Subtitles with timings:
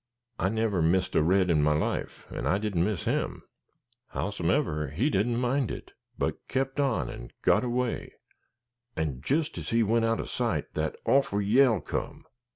[0.39, 3.43] I never missed a red in my life, and I didn't miss him.
[4.15, 8.13] Howsumever, he didn't mind it, but kept on and got away,
[8.95, 12.25] and jist as he went out of sight that orful yell come.